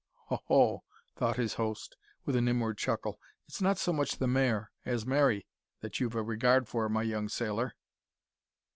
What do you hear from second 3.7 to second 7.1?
so much the mare as Mary that you've a regard for, my